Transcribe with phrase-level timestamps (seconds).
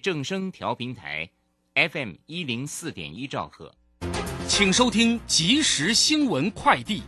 [0.00, 1.28] 正声调频台
[1.74, 3.70] ，FM 一零四点一兆赫，
[4.48, 7.02] 请收听即时新闻快递。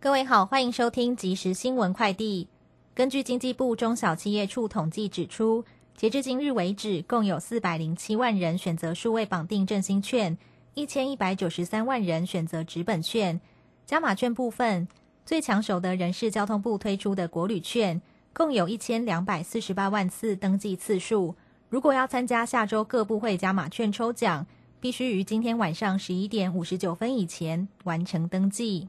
[0.00, 2.48] 各位好，欢迎收听即时新闻快递。
[2.94, 10.36] 根据经济部中小企业处统计指出，截至今日为止，共有四百零七万人选择数位绑定振兴券，
[10.74, 13.40] 一千一百九十三万人选择纸本券。
[13.86, 14.88] 加码券部分，
[15.24, 18.02] 最抢手的人是交通部推出的国旅券。
[18.32, 21.34] 共有一千两百四十八万次登记次数。
[21.68, 24.46] 如果要参加下周各部会加码券抽奖，
[24.80, 28.88] 必须于今天晚上十一点五十九分以前完成登记。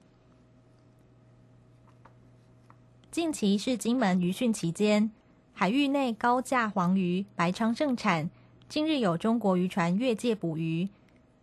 [3.12, 5.12] 近期是金门渔汛期间，
[5.52, 8.30] 海域内高价黄鱼、白鲳盛产。
[8.70, 10.88] 近日有中国渔船越界捕鱼，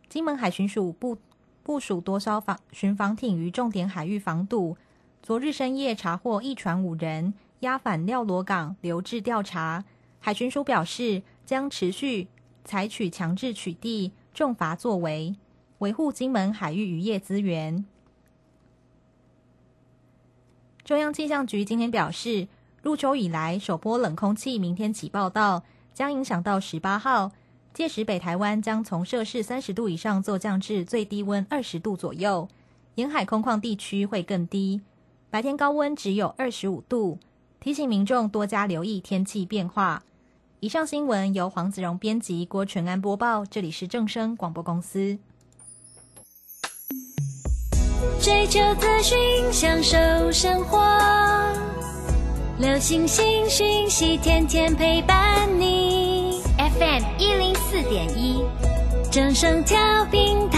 [0.09, 1.19] 金门海巡署部
[1.62, 4.79] 部署多艘防巡防艇于重点海域防堵。
[5.23, 7.35] 昨日深夜查获一船五人。
[7.61, 9.85] 押返廖罗港留置调查。
[10.21, 12.29] 海巡署表示，将持续
[12.65, 15.35] 采取强制取缔、重罚作为，
[15.79, 17.85] 维护金门海域渔业资源。
[20.85, 22.49] 中央气象局今天表示，
[22.82, 27.32] 入秋以来首波冷空气明天起报道，将影响到十八号，
[27.75, 32.49] 届时北台湾将从摄氏三十度以上骤降至最低温二十度左右，
[32.95, 34.80] 沿海空旷地区会更低，
[35.30, 37.19] 白天高温只有二十五度。
[37.60, 40.02] 提醒民众多加留意天气变化。
[40.60, 43.45] 以上新闻由黄子荣编辑，郭纯安播报。
[43.45, 45.18] 这里是正声广播公司。
[48.20, 49.18] 追求资讯，
[49.52, 49.96] 享受
[50.32, 50.79] 生活，
[52.59, 56.40] 流星星讯息，天天陪伴你。
[56.56, 58.42] FM 一零四点一，
[59.10, 60.57] 正声调频台。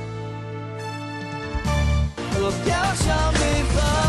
[2.43, 4.00] 我飘向北方，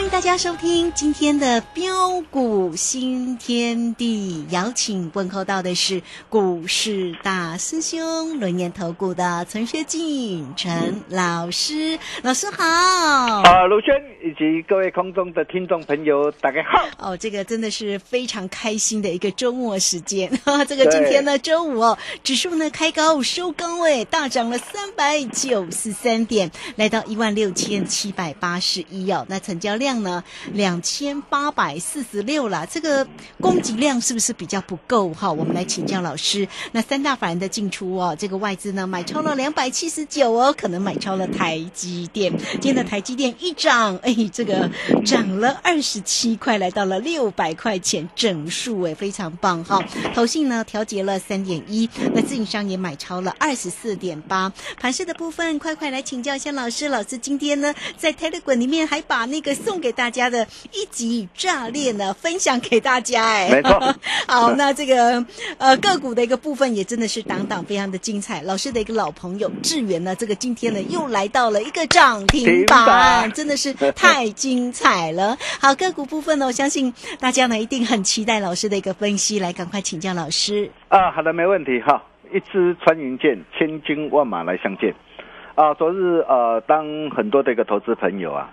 [0.00, 6.00] 欢迎大家收听今天的标股新天地，邀请问候到的是
[6.30, 12.64] 股市大师兄轮研投顾的陈学进陈老师，老师好。
[12.64, 13.94] 啊，卢轩
[14.24, 17.10] 以及各位空中的听众朋友，大家好。
[17.10, 20.30] 哦，这个真的是非常开心的一个周末时间。
[20.66, 29.76] 这个今天呢，周五哦，指数呢开高收高，位，大涨了三百九十三点，来到一万六千七百八十一哦，那成交。
[29.80, 33.06] 量量呢两千八百四十六了，这个
[33.40, 35.30] 供给量是不是比较不够哈？
[35.30, 36.46] 我们来请教老师。
[36.70, 42.32] 那三大法人的进出哦，这个外资呢买超了两百七十九哦，可能买超了台积电。
[42.52, 44.70] 今天的台积电一涨，哎，这个
[45.04, 49.82] 涨了二十七块，来到了六百块钱整数，哎，非常棒哈。
[50.14, 54.52] 投信呢调节了三点一，那自营商也买超了二十四点八。
[54.78, 56.88] 盘市的部分，快快来请教一下老师。
[56.88, 59.54] 老师今天呢在 Telegram 里面还把那个。
[59.70, 63.94] 送给大家的一集炸裂呢，分享给大家哎，没错。
[64.26, 65.24] 好，那这个
[65.58, 68.42] 呃个股的一个部分也真的是档档非常的精彩。
[68.42, 75.38] 老师的一个老朋友志源呢，这个今天呢又来到了一个涨停板，真的是太精彩了。
[75.62, 80.68] 好，个股部分呢，我相信大家呢一定很期待老师的一个分析，来赶快请教老师。
[80.88, 82.02] 啊，好的，没问题哈。
[82.34, 84.92] 一支穿云箭，千军万马来相见。
[85.54, 88.50] 啊，昨日呃，当很多的一个投资朋友啊。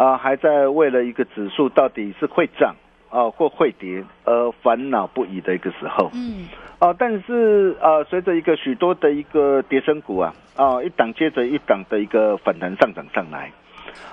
[0.00, 2.74] 啊，还在为了一个指数到底是会涨
[3.10, 6.10] 呃或会跌而烦恼不已的一个时候。
[6.14, 6.48] 嗯，
[6.78, 13.52] 哦，但是呃，随着一个许多的一个跌升股啊，啊，一档接着一档的一个反弹上涨上来，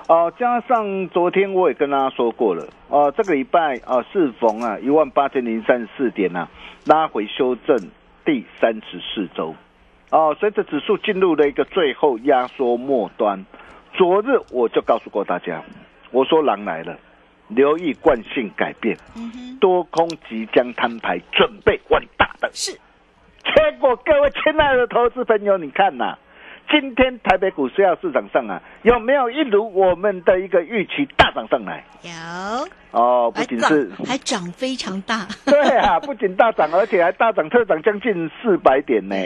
[0.08, 6.46] 哦，加上昨天我也跟大家说过了，哦，这个礼拜啊，适逢啊一万八千零三十四点啊，
[6.84, 7.74] 拉回修正
[8.26, 9.54] 第三十四周，
[10.10, 13.46] 哦，随着指数进入了一个最后压缩末端，
[13.94, 15.62] 昨日我就告诉过大家，
[16.10, 16.96] 我说狼来了，
[17.48, 22.48] 留意惯性改变，嗯，多空即将摊牌，准备玩大的。
[22.52, 22.72] 是，
[23.44, 26.16] 结果各位亲爱的投资朋友，你看呐、
[26.70, 31.84] 今天台北股市要市场上啊，有没有一如我们的一个预期大涨上来？
[32.02, 32.10] 有，
[32.92, 39.16] 哦，不仅是还涨非常大，对啊，不仅大涨，而且还大涨特涨将近四百点呢。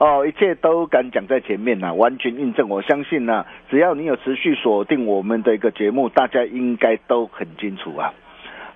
[0.00, 2.70] 哦，一切都敢讲在前面呐、完全印证。
[2.70, 8.14] 我相信呢、只要你有持续锁定我们的一个节目，大家应该都很清楚啊。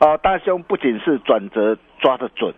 [0.01, 2.53] 哦，大兄不仅是转折抓得准，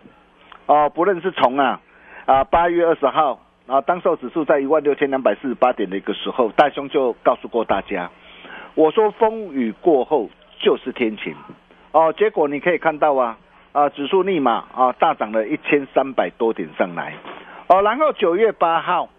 [0.65, 1.79] 哦，不论是从啊
[2.25, 8.11] 啊八月二十号啊，当时候指数在一万六千两百四十八点的一个时候，大兄就告诉过大家，
[8.75, 10.29] 我说风雨过后
[10.59, 11.33] 就是天晴。
[11.93, 13.37] 哦，结果你可以看到啊，
[13.71, 17.13] 啊，指数立马啊大涨了一千三百多点上来，
[17.67, 19.09] 哦，然后九月八号，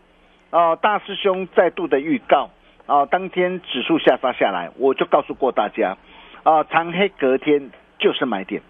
[0.51, 2.51] 哦，大师兄再度的预告，
[2.87, 5.97] 哦，当天指数下杀下来，我就告诉过大家，
[6.45, 8.63] 啊，长黑隔天就是买点，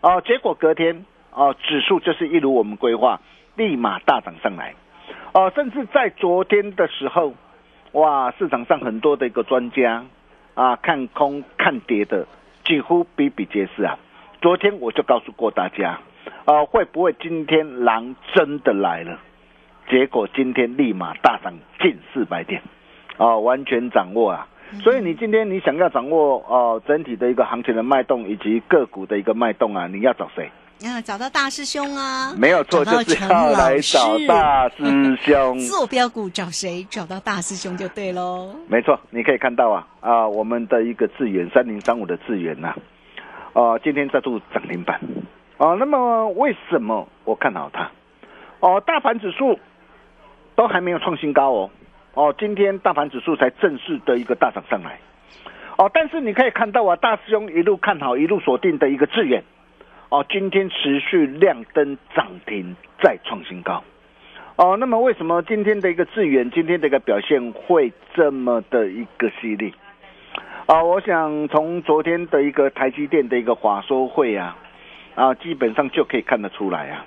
[0.00, 3.20] 哦，结果隔天，哦，指数就是一如我们规划，
[3.54, 4.74] 立马大涨上来，
[5.32, 7.34] 哦，甚至在昨天的时候，
[7.92, 10.04] 哇，市场上很多的一个专家
[10.54, 12.26] 啊，看空看跌的
[12.64, 13.98] 几乎比比皆是啊。
[14.40, 15.98] 昨天我就告诉过大家，
[16.44, 19.18] 啊，会不会今天狼真的来了？
[19.90, 22.62] 结果今天立马大涨近四百点，
[23.16, 24.46] 啊，完全掌握啊。
[24.82, 30.50] 所以你今天你想要掌握哦、整体的一个行情的脉动以及个股的一个脉动啊，你要找谁？
[30.84, 35.58] 啊，找到大师兄啊，没有错，就是陈要来找大师兄。
[35.60, 36.86] 坐标股找谁？
[36.90, 38.54] 找到大师兄就对喽。
[38.68, 42.74] 没错，你可以看到啊啊，我们的一个智源三零三五的智源呐、
[43.54, 45.00] 啊，今天再度涨停板
[45.58, 45.74] 啊。
[45.74, 47.90] 那么为什么我看好它？
[48.60, 49.60] 哦，大盘指数
[50.56, 51.70] 都还没有创新高哦，
[52.14, 54.98] 哦，今天大盘指数才正式的一个大涨上来，
[55.76, 59.44] 哦，但是你可以看到啊，大师兄一路看好，一路锁定的一个智源，
[60.08, 63.84] 哦，今天持续亮灯涨停，再创新高。
[64.56, 69.72] 哦，那么为什么今天的一个智远，今天的一个表现会这么的一个犀利？
[70.66, 74.56] 啊，我想从昨天的一个台积电的一个华收会啊，
[75.18, 77.04] 啊，基本上就可以看得出来啊。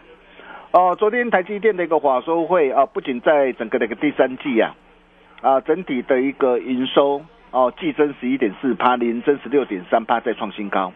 [0.73, 4.75] 哦，昨天台积电的一个华收会啊，不仅在整个的一个第三季啊，
[5.41, 7.21] 啊，整体的一个营收
[7.51, 10.91] 哦，季增十一点四趴，年增十六点三趴，再创新高。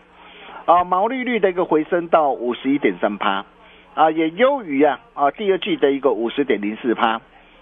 [0.65, 3.45] 啊，毛利率的一个回升到五十一点三趴。
[3.93, 7.21] 啊，也优于啊啊第二季的一个五十点零四趴，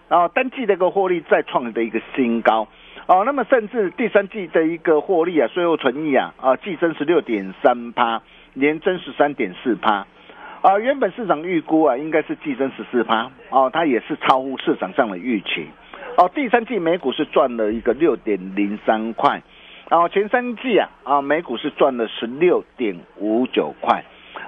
[0.10, 2.68] 啊单季的一个获利再创的一个新高，
[3.08, 8.22] 哦、那么甚至第三季的一个获利啊，税后纯益啊啊季增十六点三趴，
[8.54, 10.06] 年增十三点四趴，
[10.62, 15.68] 啊原本市场预估啊应该是季增十四趴，哦它也是超乎市场上的预期，
[16.18, 19.42] 哦第三季美股是赚了一个六点零三块，
[19.90, 24.04] 然后前三季啊啊美股是赚了十六点五九块，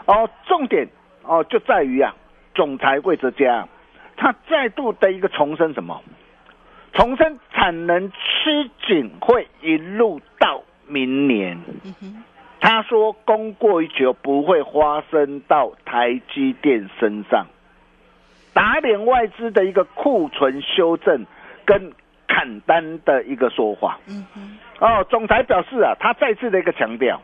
[0.05, 0.87] 哦重点。
[1.27, 2.13] 哦，就在于啊，
[2.53, 3.67] 总裁魏哲家，
[4.15, 5.99] 他再度的一个重申什么？
[6.95, 11.59] 重申产能吃紧会一路到明年。
[12.59, 17.45] 他说供过于求不会发生到台积电身上，
[18.53, 21.25] 打脸外资的一个库存修正
[21.63, 21.93] 跟
[22.27, 23.99] 砍单的一个说法。
[24.79, 27.21] 哦，总裁表示啊，他再次的一个强调。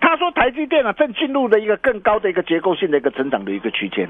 [0.00, 4.08] 他说台积电啊正进入了一个更高的一个结构性的一个成长的一个区间，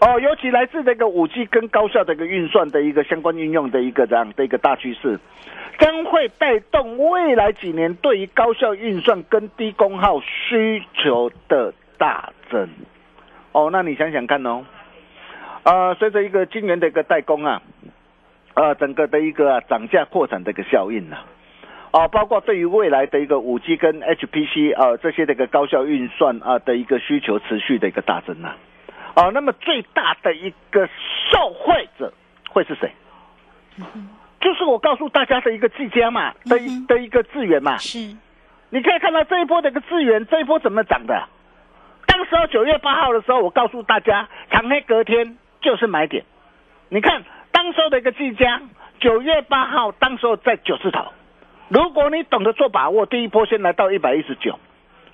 [0.00, 5.18] 哦，尤其来自这个五 G 跟高效的一个运算的一个相关应用的一个这样的一个大趋势，
[5.78, 12.68] 将会带动未来几年对于高效运算跟低功耗需求的大增。
[13.50, 14.64] 哦，那你想想看哦，
[15.64, 17.60] 呃，随着一个晶圆的一个代工啊，
[18.54, 21.24] 呃，整个的一个、啊、涨价扩产的一个效应啊。
[21.90, 28.56] 啊，包括对于未来的一个五 G 跟 HPC 啊这些的一个高效运算啊的一个需求持续的一个大增呐，啊，
[29.32, 30.88] 那么最大的一个
[31.30, 32.12] 受惠者
[32.50, 32.92] 会是谁？
[34.40, 37.98] 就是我告诉大家的一个技嘉嘛的一的一个资源嘛，是
[38.70, 41.28] 你可以看到这一波的一个资源，这一波怎么涨的？
[42.06, 46.24] 当时候九月八号的时候，我告诉大家，长黑隔天就是买点。
[46.88, 48.60] 你看当时候的一个技嘉，
[49.00, 51.06] 九月八号当时候在九字头。
[51.68, 54.58] 如果你懂得做把握，第一波先来到一百一十九，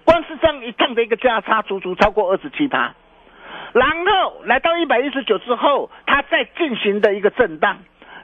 [0.05, 2.95] 光是这样一趟的一个价差，足足超过二十七趴。
[3.75, 7.79] 然后来到一百一十九之后，它在进行的一个震荡，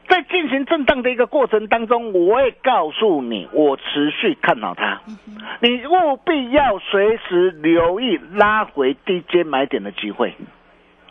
[0.07, 5.01] 在进行震荡的一个过程当中，我会告诉你，我持续看好它，
[5.61, 10.33] 你务必要随时留意拉回低阶买点的机会。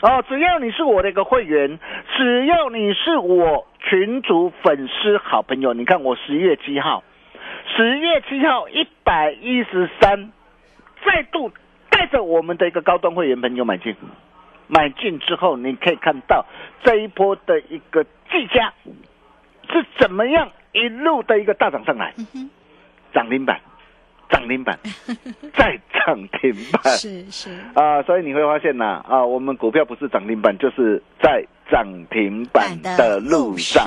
[0.01, 1.77] 哦，只要你是我的一个会员，
[2.15, 7.03] 只要你是我群主粉丝好朋友，你看我十月七号，
[7.75, 10.31] 十月七号一百一十三，
[11.05, 11.51] 再度
[11.89, 13.93] 带着我们的一个高端会员朋友买进，
[14.69, 16.45] 买进之后，你可以看到
[16.83, 18.71] 这一波的一个计价
[19.69, 22.13] 是怎么样一路的一个大涨上来，
[23.13, 23.59] 涨停板。
[24.31, 24.77] 涨停板，
[25.57, 33.83] 再涨停板，是是啊，所以你会发现呐啊，我们股票不是涨停板，就是在涨停板的路上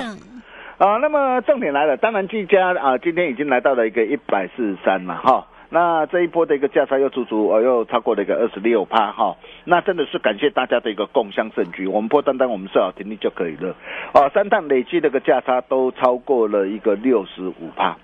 [0.77, 0.97] 啊。
[0.97, 5.47] 那么重点来了，当然技嘉啊，今天已经来到了一个一百四十三了哈。
[5.73, 9.35] 那这一波的一个价差又足足呃又超过了一个二十六趴哈。
[9.63, 13.75] 那真的是感谢大家的一个共襄盛举，我们破单单我们设好停利就可以了
[14.13, 14.29] 啊。
[14.29, 17.97] 三趟累计这个价差都超过了一个六十五趴。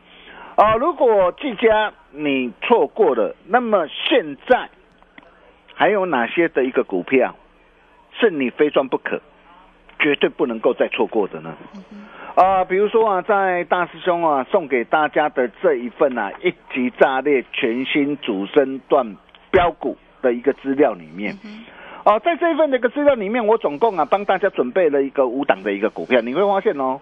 [0.55, 4.67] 啊，如果技嘉你错过了，那么现在
[5.75, 7.35] 还有哪些的一个股票
[8.19, 9.21] 是你非赚不可、
[9.99, 11.53] 绝对不能够再错过的呢？
[12.35, 19.17] 啊，比如说啊，在大师兄啊送给大家的这一份啊一级炸裂全新主升段
[19.51, 21.37] 标股的一个资料里面，
[22.05, 27.01] 哦，在这一份的一个资料里面，我总共啊帮大家准备了一个五档的一个股票，你会发现哦。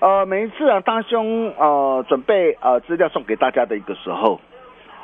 [0.00, 4.38] 呃，每一次啊，大兄呃准备呃资料送给大家的一个时候，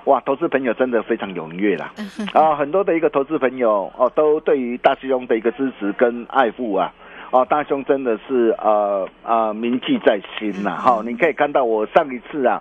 [0.04, 1.92] 哇，投资朋友真的非常踊跃啦！
[2.35, 6.92] 啊，很多的一个投资朋友哦，都对于大师兄的一个支持跟爱护啊，
[7.30, 10.76] 哦，大兄真的是呃呃铭记在心呐！
[10.76, 12.60] 哈，你可以看到我上一次啊，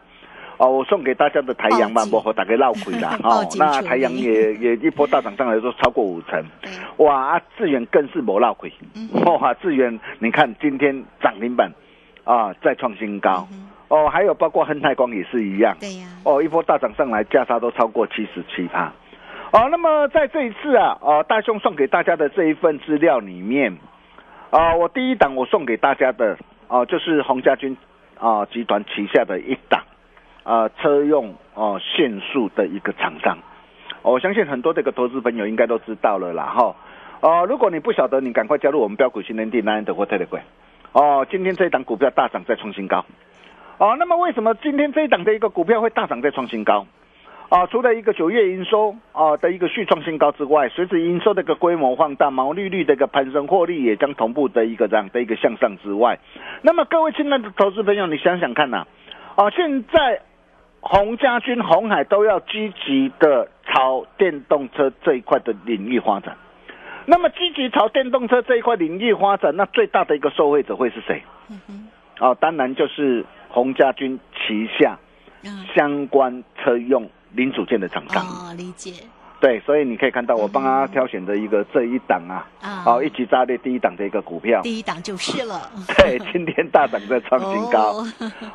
[0.58, 6.44] 哦，我送给大家的太阳嘛，我和大家闹鬼啦， 哦，那太阳也也一波大涨上来说超过五成，
[6.98, 8.72] 哇，智远更是没闹鬼，
[9.26, 11.72] 哇，智远你看今天涨停板。
[12.26, 13.48] 啊，再创新高。
[13.88, 18.94] 哦，还有包括亨泰光也是一样，对呀，哦，一波大涨上来，价差都超过七十七趴，
[19.52, 23.76] 哦，那么在这一次啊，哦，大兄送给大家的这一份资料里面，
[24.50, 26.36] 啊，我第一档我送给大家的，
[26.68, 27.78] 哦，就是洪家军
[28.20, 29.84] 啊集团旗下的一档，
[30.44, 33.38] 啊，车用哦限速的一个厂商，
[34.02, 36.76] 我相信很多这个投资朋友应该都知道了啦，哈，
[37.22, 40.42] 哦，如果你不晓得，你赶快加入我们标股新天地南德或特别贵。
[40.94, 43.06] 哦，今天这一档股票大涨再创新高，
[43.78, 46.88] 哦，那么为什么今天这一档的一个股票会大涨再创新高？
[47.50, 56.20] 啊，除了一个九月营收啊的一个续创新高之外，随着营收的一个规模放大，毛利率的一个攀升，获利也将同步的一个这样的一个向上之外，
[56.62, 58.86] 那么各位亲爱的投资朋友，你想想看呐，
[59.36, 60.22] 啊，现在
[60.80, 66.38] 洪家军、红海都要积极的朝电动车这一块的领域发展。
[67.08, 71.24] 那么积极朝电动车这一块领域发展，那最大的一个受惠者会是谁？
[72.20, 75.00] 哦，当然就是洪家军旗下
[75.74, 78.24] 相关车用零组件的厂商。
[78.24, 78.94] 哦，理解。
[79.42, 82.46] 对，所以你可以看到我帮他挑选的一个这一档啊，
[82.86, 84.62] 哦，一级炸裂第一档的一个股票。
[84.64, 85.62] 第一档就是了。
[85.98, 88.04] 对，今天大涨在创新高。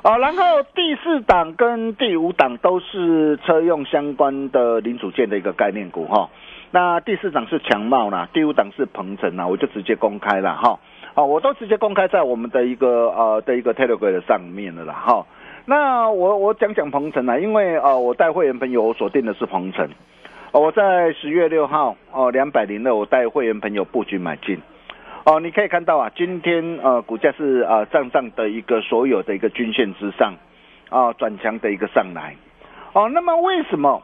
[0.03, 0.43] 哦，然后
[0.75, 6.29] 第四档跟第五档都是车用相关的零组件的一个概念股哈。
[6.71, 10.79] 那第四档是强茂啦，第五档是鹏程啦，我就直接公开了哈。
[11.15, 15.25] 哦，我都直接公开在我们的一个呃的一个 Telegram 的上面了啦哈。
[15.67, 19.89] 那我我讲讲鹏程啊，因为呃我带会员朋友我锁定的是鹏程，
[20.53, 24.61] 哦我在十月六号哦两百零二我带会员朋友布局买进，
[25.25, 30.35] 哦你可以看到啊，今天呃股价是呃站上的一个所有的一个均线之上，
[30.91, 32.37] 啊转强的一个上来，
[32.93, 34.03] 哦那么为什么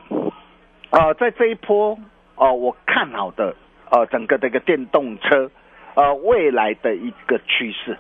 [0.88, 1.98] 啊在这一波？
[2.36, 3.54] 哦，我看好的，
[3.90, 5.50] 呃，整个这个电动车，
[5.94, 7.98] 呃，未来的一个趋势，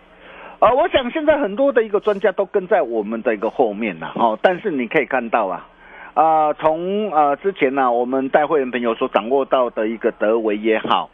[0.60, 5.66] 呃，我想现在很多的一个专家都跟在我们的一个后面呐，哦，但是你可以看到啊，
[6.12, 11.08] 啊，从呃之前呢，我们带会员朋友所掌握到的一个德维也好，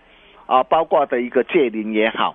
[0.46, 2.34] 啊，包括的一个借灵也好，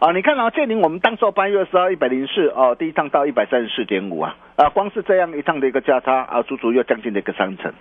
[0.00, 7.72] 啊，你看啊，借灵我们当时八月二十号一百零四，哦，第一趟到一百三十四点五啊，啊，光是这样一趟的一个价差啊，足足又将近的一个三成。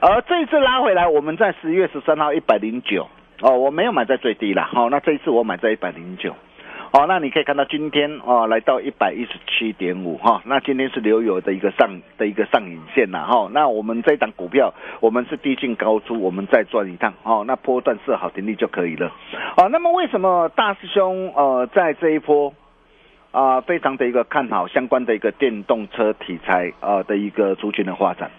[0.00, 3.06] 而这一次拉回来，我们在十月十三号一百零九
[3.40, 6.34] 哦，我没有买在最低了，好，那这一次我买在一百零九，
[6.96, 19.12] 哦，那你可以看到今天哦来到一百一十七点五哈，那今天是留有的一个上的一个上影线呐哈，那我们这档股票我们是低进高出，我们再转一趟哦，那波段设好停利就可以了，
[19.58, 22.54] 哦，那么为什么大师兄呃在这一波
[23.30, 28.30] 啊非常的一个看好相关的一个电动车题材啊的一个族群的发展？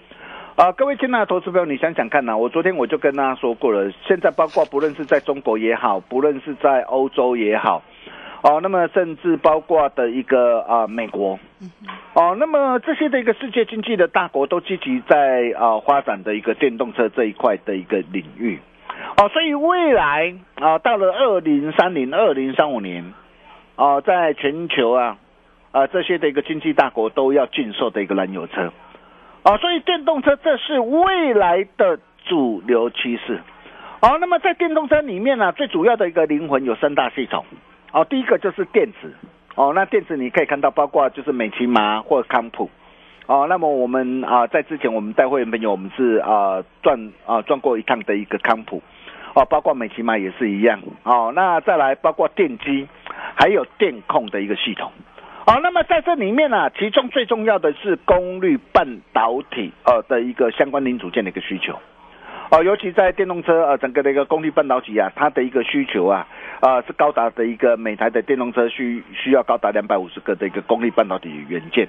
[0.56, 7.84] 啊，各位亲爱的投资朋友，你想想看呐、我昨天我就跟大家说过了，现在包括不论是在中国也好，不论是在欧洲也好，
[8.48, 11.38] 哦，那么甚至包括的一个啊、美国，
[12.13, 18.58] 哦，那么这些的一个世界经济的大国都积极在啊、发展的一个电动车这一块的一个领域，
[19.18, 23.13] 哦，所以未来啊、到了二零三零、二零三五年，
[23.75, 25.18] 哦，在全球啊
[25.74, 28.72] 啊、这些的一个经济大国都要禁售的一个燃油车。
[29.44, 33.42] 哦，所以电动车这是未来的主流趋势。
[34.01, 37.44] 哦，那么在电动车里面呢、最主要的一个灵魂有三大系统。
[37.98, 39.12] 哦，第一个就是电子。
[39.56, 42.70] 哦，那电子你可以看到，包括就是美骑马或康普。
[43.25, 48.84] 哦，那么我们啊、在之前我们带会员朋友，我们是啊转啊转过一趟的一个康普。
[49.34, 50.80] 哦，包括美骑马也是一样。
[51.01, 52.88] 哦，那再来包括电机，
[53.36, 54.92] 还有电控的一个系统。
[55.48, 61.74] 哦，那么在这里面呢、其中最重要的是功率半导体呃的一个相关零组件的一个需求。
[62.51, 66.27] 哦，尤其在电动车呃整个的一个功率半导体啊，它的一个需求啊，
[66.60, 71.88] 啊、是高达的一个每台的电动车需需要高达两百五十个的一个功率半导体元件。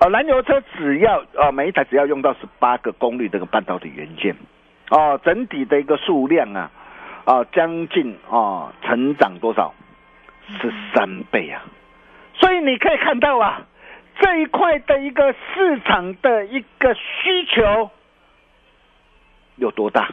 [0.00, 4.36] 哦，燃油车只要呃每一台只要用到十八个功率的个半导体元件。
[4.90, 6.70] 哦，整体的一个数量啊，
[7.24, 9.72] 啊将近啊成长多少？
[10.60, 11.62] 十三倍啊！
[12.34, 13.62] 所以你可以看到啊，
[14.20, 17.88] 这一块的一个市场的一个需求
[19.56, 20.10] 有多大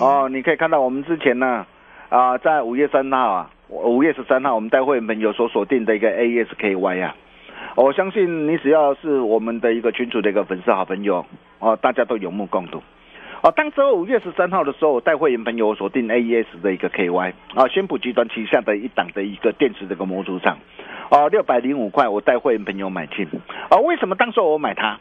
[0.00, 0.28] 哦？
[0.30, 1.66] 你可以看到我们之前呢，啊，
[2.10, 7.14] 啊在五月三号啊，五月十三号，我们带会员朋友所锁定的一个 ASKY 啊，
[7.76, 11.24] 我相信你只要是我们的一个群主的一个粉丝好朋友
[11.60, 12.82] 哦，大家都有目共睹。
[13.42, 20.58] 哦，当时候五月十三号的时候，我带会员朋友锁定 AES 的一个 KY 啊，宣普集团旗下的一档的一个电池这个模组厂，
[21.10, 23.24] 哦，六百零五块，我带会员朋友买进。
[23.68, 24.98] 啊，为什么当时我买它？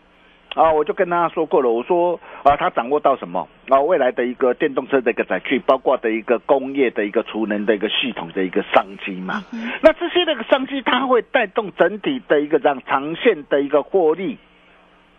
[0.56, 3.48] 啊，我就跟大家说过了，我说啊，他掌握到什么？
[3.70, 9.44] 啊，未来的一个电动车的一个载具，包括的一个工业的一个储能的一个系统的一个商机嘛。
[9.82, 14.38] 那这些那个商机，它会带动整体的一个让长线的一个获利，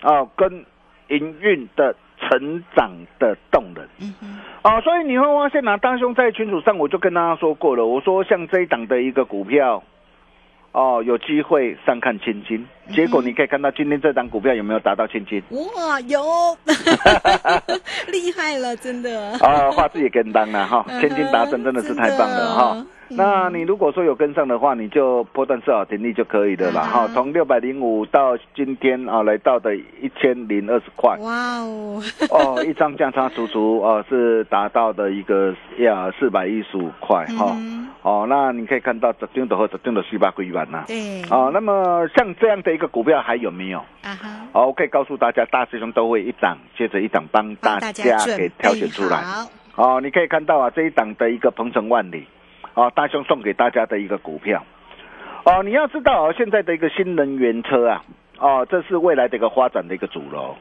[0.03, 0.65] 啊，跟
[1.09, 3.87] 营运的成长的动能。
[4.63, 9.83] 啊，所以你会发现呢、大兄在群组上我就跟大家说过了，我说像这一档的一个股票，
[10.73, 12.65] 哦，有机会上看千金。
[12.95, 15.43] 结果你可以看到今天这档股票有没有达到千金？
[15.51, 16.23] 哇，有
[18.11, 19.33] 厉害了，真的。
[19.39, 22.87] 啊，画质也跟当了哈，千金达成真的是太棒了哈。
[23.11, 27.09] 那你如果说有跟上的话，你就波段设好停利就可以了啦哈。
[27.09, 37.57] 从六百零五到今天啊，来到的一千零二十块哇哦，哦，一张价差足足哦是达到的一个呀四百一十五块哈。
[38.03, 40.85] 哦，那你可以看到这定的和这定的四百几万呐。
[40.87, 43.79] 对，哦，那么像这样的一个股票还有没有？
[44.03, 49.19] 啊哈，好，我可以告诉大家，大师兄都会一档接着一档帮大家给挑选出来。
[49.19, 52.27] 好，哦，你可以看到啊，这一档的一个鹏程万里，
[52.75, 54.65] 啊，大兄送给大家的一个股票。
[55.45, 58.05] 哦，你要知道啊，现在的一个新能源车啊，
[58.39, 60.57] 哦，这是未来的一个发展的一个主流。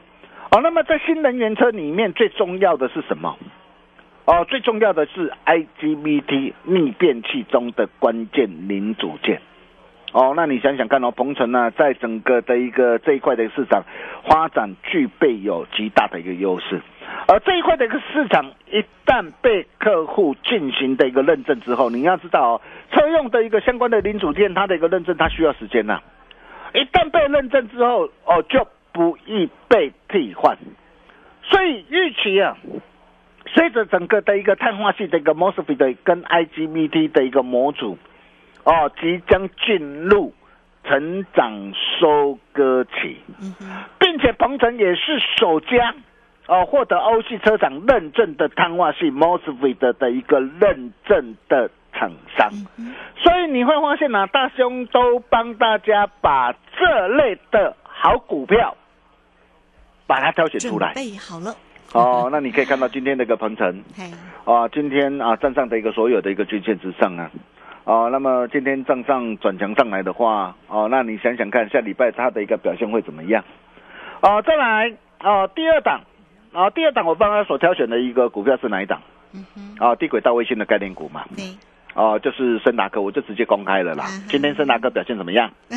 [0.50, 3.36] 哦，那么在新能源车里面最重要的是什么？
[4.24, 9.40] 哦，最重要的是 IGBT 逆变器中的关键零组件。
[10.12, 13.84] 哦，那你想想看哦，鹏城呢，在整个的一个这一块的市场
[14.26, 16.80] 发展具备有极大的一个优势，
[17.28, 26.00] 而这一块的一个市场一旦被客户进行的一个认证之后，你要知道哦，车用的一个相关的零组件，它的一个认证它需要时间呐、
[26.74, 30.56] 一旦被认证之后，哦，就不易被替换，
[31.44, 32.56] 所以预期啊。
[33.52, 37.98] 随着整个的一个碳化系的一个 MOSFET 的跟 IGBT 的一个模组，
[38.64, 40.32] 哦，即将进入
[40.84, 43.18] 成长收割期，
[43.98, 45.94] 并且鹏程也是首家
[46.46, 52.50] 哦获得欧系车厂认证的碳化系 MOSFET 的一个认证的厂商，
[53.16, 58.76] 所以你会发现呢、大兄都帮大家把这类的好股票
[60.06, 60.94] 把它挑选出准来。
[60.94, 61.54] 备好了，
[61.92, 64.10] 哦，那你可以看到今天的一个鹏程，嘿，
[64.44, 67.30] 啊，今天啊站上的一个所有的一个均线之上啊，
[67.84, 73.42] 啊，那么今天站上转强上来的话，哦、那你想想看，下礼拜它的一个表现会怎么样？
[74.20, 76.00] 哦，再来哦，第二档
[76.52, 79.00] 啊，第二档我帮他所挑选的一个股票是哪一档？
[79.32, 81.44] 嗯哼，啊，低轨道卫星的概念股嘛，对，
[81.94, 84.04] 哦、就是森达科，我就直接公开了啦。
[84.28, 85.50] 今天森达科表现怎么样？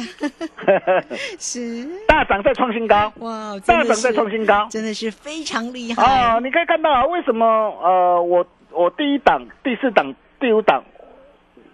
[1.40, 4.68] 是，大涨再创新高，哇，大涨再是创新高。
[4.70, 7.46] 真的是非常厉哦，害，你可以看到啊，为什么
[7.82, 10.84] 呃，我我第一档、第四档、第五档，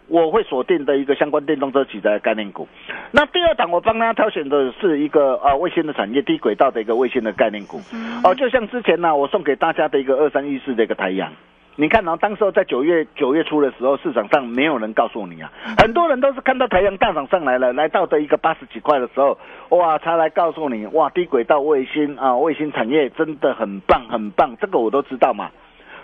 [0.10, 2.68] 我会锁定的一个相关电动车取材的概念股。
[3.12, 7.80] 那第二档我帮他挑选的是一个啊卫星的产业低轨道的一个卫星的概念股。
[8.24, 11.32] 哦，就像之前呢，我送给大家的一个二三一四的一个太阳。
[11.76, 19.38] 你看，然后当时候在九月九月初的时候，市场上没有人告诉你啊，很多人都是看到太阳大涨上来了，来到的一个八十几块的时候，
[19.70, 25.52] 哇，才来告诉你，哇，低轨道卫星啊，卫星产业真的很棒很棒，这个我都知道嘛，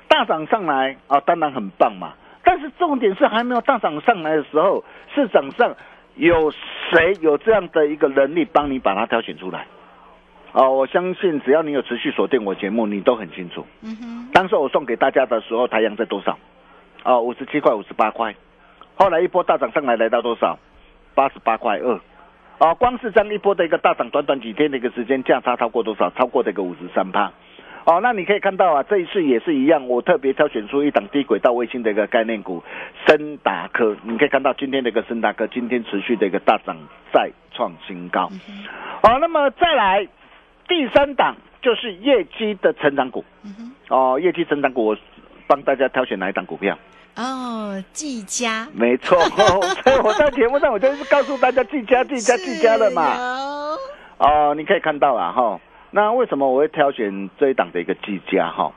[0.07, 2.13] 大涨上来啊，当然很棒嘛，
[2.45, 4.81] 但是重点是还没有大涨上来的时候，
[5.13, 5.75] 市场上
[6.15, 9.65] 有谁有这样的一个能力帮你把它挑选出来？
[10.53, 13.65] 哦，我相信只要你有持续锁定我节目，你都很清楚。
[13.81, 16.37] 嗯哼，当时我送给大家的时候，太阳在多少？
[17.03, 18.33] 哦，五十七块、五十八块。
[18.95, 20.57] 后来一波大涨上来，来到多少？
[21.13, 21.99] 八十八块二。
[22.59, 26.09] 哦，光是这样一波的一个大涨，短短几天的一个时间，价差超过多少？
[26.11, 27.29] 超过这个五十三趴。
[27.85, 32.63] 哦，那你可以看到啊，这一次也是一样，我特别挑选出一档低轨道卫星的一个概念股
[33.05, 33.95] 森达科。
[34.03, 36.75] 你可以看到今天的一个森达科，今天持续的一个大涨，
[37.13, 38.29] 再创新高。
[39.03, 40.07] 好、那么再来
[40.67, 43.23] 第三档就是业绩的成长股。
[43.89, 44.97] 哦，业绩成长股，我
[45.45, 46.75] 帮大家挑选哪一档股票？
[47.15, 49.17] 哦，技嘉，没错，
[49.85, 53.77] 所以我在节目上我就是告诉大家技嘉、技嘉、技嘉了嘛。
[54.17, 55.59] 哦，你可以看到啊，哈，
[55.95, 58.69] 那为什么我会挑选这一档的一个技嘉哈？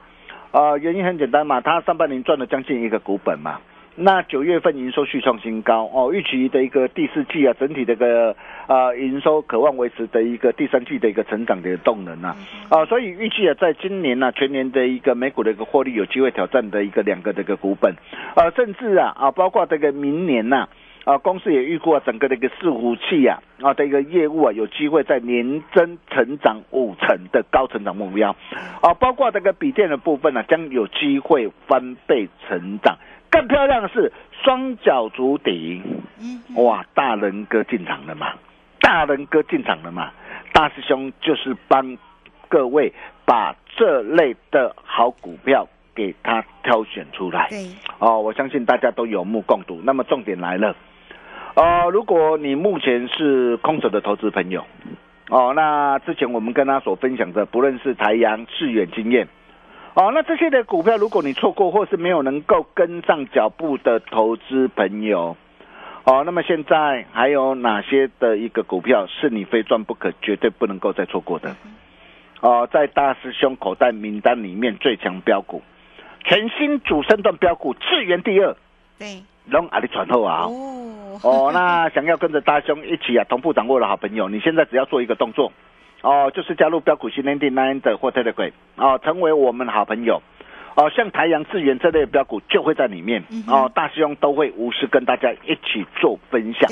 [0.52, 3.58] 呃，原因很简单嘛，它上半年赚了将近一个股本嘛。
[3.96, 8.36] 那九月份营收续创新高哦，预期的一个第四季啊，整体的一个
[8.68, 12.36] 呃营收渴望维持的一个第三季的一个成长的动能啊，
[12.68, 17.92] 啊，所以预计啊，在今年呢、全年的一个美股的一个获利有机会挑战的一个两个的一个股本，
[18.36, 20.68] 呃，甚至啊啊，包括这个明年呐、啊，
[21.16, 28.36] 公司也预估啊，整个的一个伺服器啊啊的一个业务啊，有机会在年增成长五成的高成长目标，
[28.82, 32.98] 啊，包括这个笔电的部分呢、将有机会翻倍成长。
[33.30, 34.10] 更漂亮的是
[34.42, 35.82] 双脚足底，
[36.56, 38.32] 哇，大人哥进场了嘛？
[38.80, 40.10] 大人哥进场了嘛？
[40.52, 41.96] 大师兄就是帮
[42.48, 42.92] 各位
[43.26, 47.48] 把这类的好股票给他挑选出来。
[47.50, 47.68] 对，
[47.98, 49.78] 哦，我相信大家都有目共睹。
[49.84, 50.74] 那么重点来了，
[51.58, 54.64] 呃，如果你目前是空手的投资朋友，
[55.28, 59.26] 哦，那之前我们跟他所分享的，不论是台阳、致远经验，
[59.94, 65.36] 哦，那这些的股票，如果你错过或是没有能够跟上脚步的投资朋友，
[66.04, 71.56] 哦，那么现在还有哪些的一个股票是你非赚不可、绝对不能够再错过的？
[72.40, 75.60] 哦，在大师兄口袋名单里面最强标股，
[76.22, 78.54] 全新主升段标股，智源第二，
[78.96, 80.44] 对，拢阿里传后啊！
[80.46, 85.52] 哦，哦，那想要跟着大兄一起啊同步掌握的好朋友，你现在只要做一个动作，
[86.02, 90.22] 哦，就是加入标股新天地 Nine 的或 Telegram，哦，成为我们好朋友。
[90.74, 96.70] 哦，像台阳、智源这类的标股就会在里面，哦，大师兄都会无私跟大家一起做分享。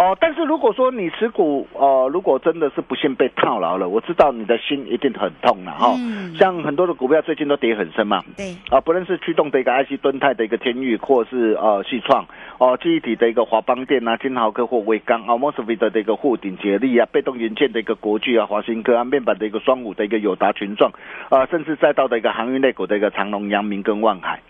[0.00, 12.24] 对，哦，但是如果说你持股，哦，如果真的是不幸被套牢了，我知道你的心一定很痛了哈、嗯像很多的股票最近都跌很深嘛，对，啊，不论是驱动的一个 IC 敦泰的一个天域，或是呃细创，
[12.58, 20.90] 哦，记忆体的一个华邦电啊、金豪科或威刚啊 m o s f e t 的一个沪鼎捷力啊，被动元件的一个国巨啊、华新科啊，面板的一个双五的一个友达群创，
[21.28, 24.40] 啊，甚至再到的一个航运类股的一个长隆、阳明跟万海。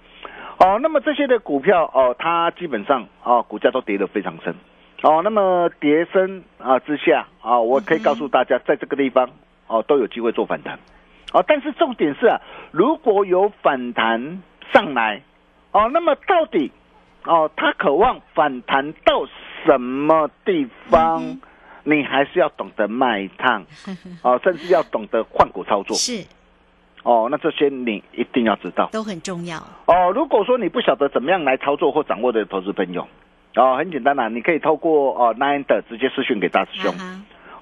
[0.58, 4.54] 哦，那么这些的股票哦，它基本上哦，股价都跌得非常深。
[5.02, 9.30] 哦，那么跌升啊之下啊，我可以告诉大家，在这个地方
[9.66, 10.78] 哦都有机会做反弹。
[11.32, 15.22] 哦，但是重点是啊，如果有反弹上来，
[15.72, 16.70] 哦，那么到底
[17.24, 19.26] 哦，它渴望反弹到
[19.64, 21.40] 什么地方？
[21.82, 23.64] 你还是要懂得卖烫，
[24.22, 25.96] 哦，甚至要懂得换股操作。
[25.96, 26.22] 是
[27.04, 28.90] 哦，那这些你一定要知道。
[28.92, 33.08] 都很重要，哦，如果说你不晓得怎么样来操作或掌握的投资朋友，
[33.56, 36.94] 哦，很简单啦、你可以透过哦 Nine 的直接私讯给大师兄。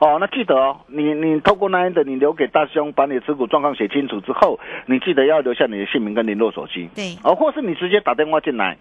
[0.01, 6.89] 哦，那记得哦，你你透过 Nine 的，你留给大师兄，把你的持股状况写清楚之后，你记得要留下你的姓名跟联络手机。
[6.95, 8.77] 对哦，或是你直接打电话进来，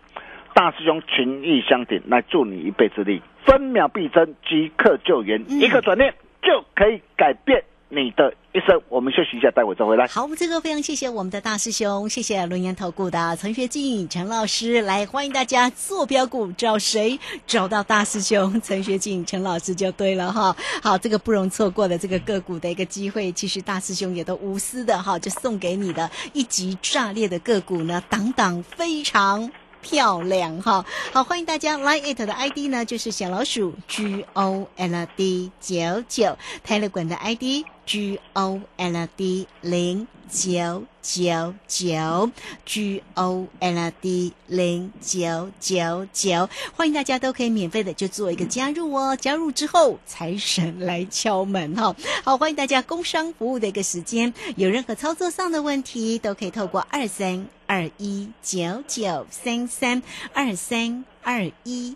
[0.53, 8.81] 大师兄情义相挺，来助你一臂之力，分秒必争，即刻救援，嗯一个转念就可以改变你的一生。
[8.89, 10.07] 我们休息一下，待会再回来。
[10.07, 20.55] 好，这个非常谢谢我们的大师兄，谢谢轮研投顾的陈学进陈老师，来欢迎大家坐标股，找谁找到大师兄陈学进陈老师就对了哈。
[20.81, 29.51] 好，这个不容错过的这个个股的一个机会，其实大师兄也都无私的哈，就送给你的一级炸裂的个股呢，档档非常。
[29.79, 39.07] 漂亮哈，好欢迎大家 Line it 的 ID 呢，就是小老鼠 G O L D 九九，Telegram 的 ID G O L
[39.15, 42.29] D 零九九九
[42.65, 49.15] G O L D 零九九九，欢迎大家都可以免费的就做一个加入哦。
[49.15, 51.95] 加入之后，财神来敲门哈、
[52.25, 61.95] 好，欢迎大家工商服务的一个时间，有任何操作上的问题，都可以透过二三二一九九三三二三二一。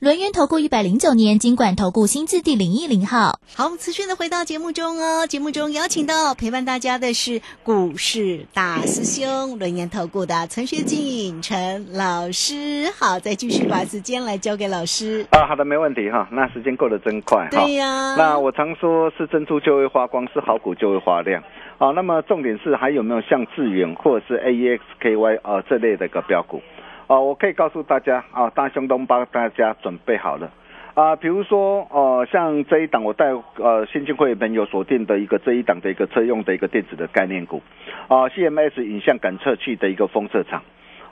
[0.00, 3.40] 轮源投顾一百零九年金管投顾新字第零一零号。
[3.56, 5.26] 好，持续的回到节目中哦。
[5.26, 12.86] 节目中邀请到陪伴大家的是股市大师兄轮研投顾的陈学进陈老师。
[12.96, 15.26] 好，再继续把时间来交给老师。
[15.32, 16.28] 啊，好的，没问题哈。
[16.30, 17.64] 那时间过得真快哈。
[17.64, 21.42] 对呀、那我常说是珍珠就会发光，是好股就会发亮。
[21.76, 26.62] 好，那么重点是还有没有像致远或者是 AEXKY 啊这类的一个标股？
[27.08, 30.52] 哦，我可以告诉大家啊，大熊都帮大家准备好了
[30.92, 31.16] 啊。
[31.16, 37.62] 比如说，呃，像这一档我带呃新进会员朋友锁定的一个这一档的一个车用的一个电子的概念股
[38.08, 40.62] 啊，CMS 影像感测器的一个封测厂。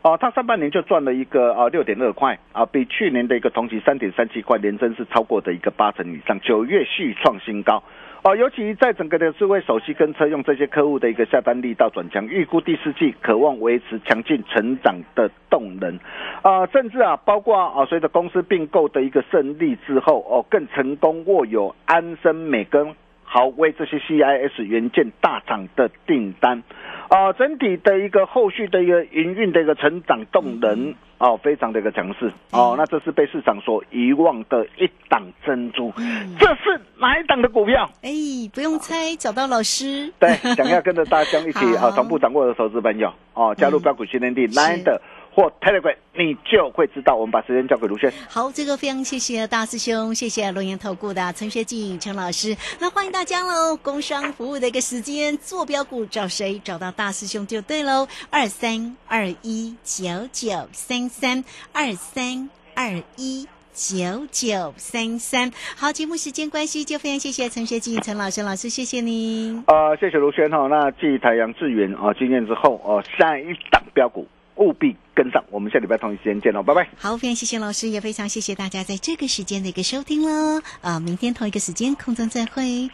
[0.02, 7.82] 哦，它上半年就赚了一个啊六点二块啊，比去年的一个同期三点三七块，年增是超过的一个八成以上，九月续创新高。
[8.26, 15.96] 哦，尤其在整个的智慧手机跟车用这些客户的一个下单力道转强，预估第四季渴望维持强劲成长的动能，
[16.42, 26.64] 啊、甚至啊，包括啊，随着公司并购的一个胜利之后，哦，更成功握有安森美跟豪威这些 CIS 元件大厂的订单，
[27.08, 30.96] 啊、整体的一个后续的一个营运的一个成长动能。
[31.18, 32.30] 哦，非常的一个强势。
[32.50, 35.92] 哦，那这是被市场所遗忘的一档珍珠，
[36.38, 37.88] 这是哪一档的股票？
[38.02, 38.10] 哎，
[38.52, 40.12] 不用猜，找到老师。
[40.18, 45.00] 对，想要跟着大家一起 啊，同步掌握的投资朋友哦，加入标股训练地 Line 的
[45.36, 47.14] 或 Telegram，你就会知道。
[47.14, 48.10] 我们把时间交给卢轩。
[48.26, 52.56] 好，这个非常谢谢大师兄，谢谢龙岩投顾的陈学进陈老师。
[52.80, 56.58] 那欢迎大家喽，工商服务的一个时间，坐标股找谁？
[56.64, 58.08] 找到大师兄就对喽。
[58.30, 61.44] 二三二一九九三三
[61.74, 63.46] 二三二一。
[63.78, 69.62] 九九三三，好，节目时间关系，就非常谢谢陈学进陈老师，老师谢谢您。
[69.66, 70.66] 呃，谢谢卢轩哈。
[70.66, 75.42] 那继太阳智源啊经验之后哦，下一档标股务必跟上。
[75.50, 76.86] 我们下礼拜同一时间见喽，拜拜。
[76.98, 80.60] 好，非常谢谢老师，也非常谢谢大家在这个时间的一个收听喽。
[80.82, 82.90] 啊，明天同一个时间空中再会。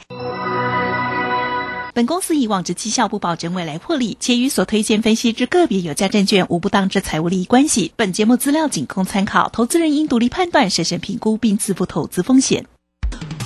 [1.94, 7.92] 本公司以往之绩效不保证未来获利，且与所推荐分析之个别有价证券无不当之财务利益关系。
[7.96, 12.64] 本节目资料仅供参考，投资人应独立判断、审慎评估并自负投资风险。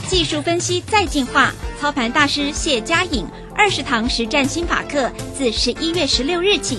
[0.06, 6.78] 技术分析再进化，操盘大师谢佳颖二十堂实战新法课，自十一月十六日起，